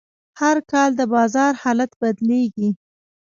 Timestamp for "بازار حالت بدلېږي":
1.13-2.69